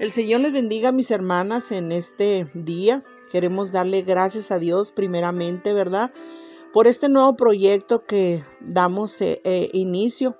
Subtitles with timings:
[0.00, 3.04] El Señor les bendiga, mis hermanas, en este día.
[3.30, 6.12] Queremos darle gracias a Dios primeramente, ¿verdad?
[6.72, 10.36] Por este nuevo proyecto que damos eh, eh, inicio.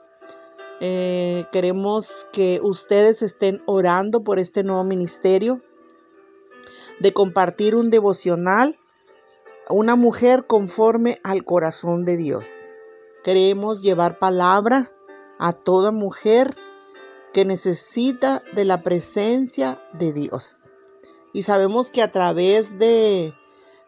[0.80, 5.60] Eh, queremos que ustedes estén orando por este nuevo ministerio
[6.98, 8.78] de compartir un devocional
[9.70, 12.74] una mujer conforme al corazón de Dios.
[13.22, 14.92] Queremos llevar palabra
[15.38, 16.54] a toda mujer
[17.34, 20.72] que necesita de la presencia de Dios.
[21.32, 23.34] Y sabemos que a través de,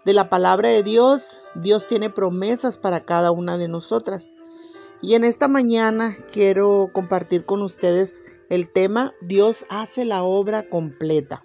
[0.04, 4.34] de la palabra de Dios, Dios tiene promesas para cada una de nosotras.
[5.00, 11.44] Y en esta mañana quiero compartir con ustedes el tema Dios hace la obra completa.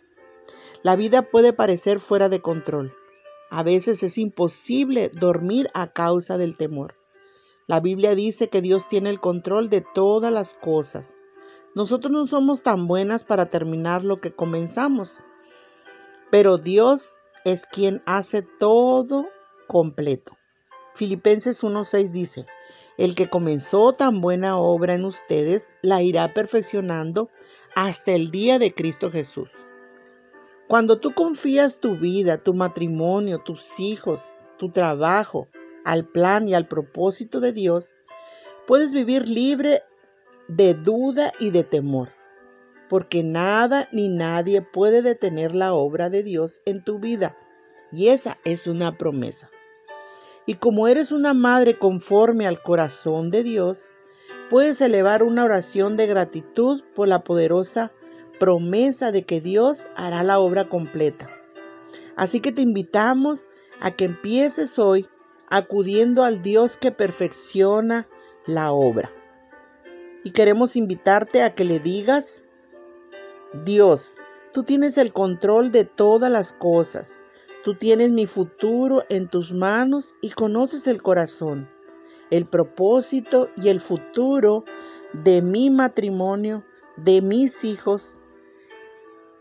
[0.81, 2.95] La vida puede parecer fuera de control.
[3.51, 6.95] A veces es imposible dormir a causa del temor.
[7.67, 11.19] La Biblia dice que Dios tiene el control de todas las cosas
[11.75, 15.23] nosotros no somos tan buenas para terminar lo que comenzamos,
[16.29, 19.27] pero Dios es quien hace todo
[19.67, 20.37] completo.
[20.93, 22.45] Filipenses 1.6 dice,
[22.97, 27.29] el que comenzó tan buena obra en ustedes la irá perfeccionando
[27.75, 29.49] hasta el día de Cristo Jesús.
[30.67, 34.23] Cuando tú confías tu vida, tu matrimonio, tus hijos,
[34.57, 35.47] tu trabajo
[35.83, 37.95] al plan y al propósito de Dios,
[38.67, 39.83] puedes vivir libre
[40.55, 42.09] de duda y de temor,
[42.89, 47.37] porque nada ni nadie puede detener la obra de Dios en tu vida,
[47.89, 49.49] y esa es una promesa.
[50.45, 53.93] Y como eres una madre conforme al corazón de Dios,
[54.49, 57.93] puedes elevar una oración de gratitud por la poderosa
[58.37, 61.29] promesa de que Dios hará la obra completa.
[62.17, 63.47] Así que te invitamos
[63.79, 65.07] a que empieces hoy
[65.49, 68.09] acudiendo al Dios que perfecciona
[68.45, 69.11] la obra.
[70.23, 72.45] Y queremos invitarte a que le digas,
[73.65, 74.17] Dios,
[74.53, 77.19] tú tienes el control de todas las cosas.
[77.63, 81.67] Tú tienes mi futuro en tus manos y conoces el corazón,
[82.29, 84.63] el propósito y el futuro
[85.13, 86.63] de mi matrimonio,
[86.97, 88.21] de mis hijos.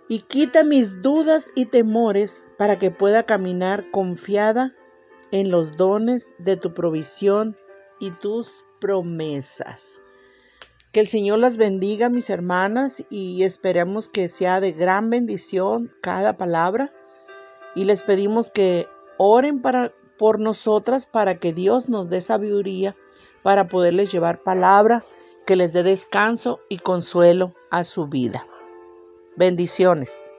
[0.09, 4.75] Y quita mis dudas y temores para que pueda caminar confiada
[5.31, 7.57] en los dones de tu provisión
[8.01, 10.03] y tus promesas.
[10.93, 16.37] Que el Señor las bendiga, mis hermanas, y esperemos que sea de gran bendición cada
[16.37, 16.93] palabra.
[17.77, 22.97] Y les pedimos que oren para, por nosotras para que Dios nos dé sabiduría
[23.43, 25.05] para poderles llevar palabra
[25.47, 28.47] que les dé descanso y consuelo a su vida.
[29.37, 30.31] Bendiciones.